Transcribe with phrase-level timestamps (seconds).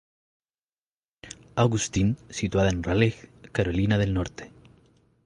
[1.55, 4.51] Augustine, situada en Raleigh, Carolina del Norte.